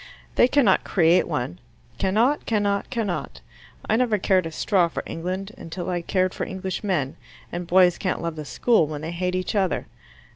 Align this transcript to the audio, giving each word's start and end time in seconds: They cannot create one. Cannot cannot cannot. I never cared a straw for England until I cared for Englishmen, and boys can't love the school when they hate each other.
They 0.33 0.47
cannot 0.47 0.83
create 0.83 1.27
one. 1.27 1.59
Cannot 1.99 2.47
cannot 2.47 2.89
cannot. 2.89 3.41
I 3.87 3.95
never 3.97 4.17
cared 4.17 4.47
a 4.47 4.51
straw 4.51 4.87
for 4.87 5.03
England 5.05 5.51
until 5.59 5.91
I 5.91 6.01
cared 6.01 6.33
for 6.33 6.43
Englishmen, 6.43 7.17
and 7.51 7.67
boys 7.67 7.99
can't 7.99 8.19
love 8.19 8.35
the 8.35 8.43
school 8.45 8.87
when 8.87 9.01
they 9.01 9.11
hate 9.11 9.35
each 9.35 9.53
other. 9.53 9.85